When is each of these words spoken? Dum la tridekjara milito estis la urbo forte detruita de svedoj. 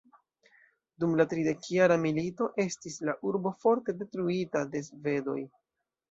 Dum 1.01 1.11
la 1.17 1.25
tridekjara 1.33 1.97
milito 2.05 2.47
estis 2.63 2.95
la 3.09 3.15
urbo 3.31 3.51
forte 3.65 3.95
detruita 3.99 4.63
de 4.73 4.83
svedoj. 4.89 5.37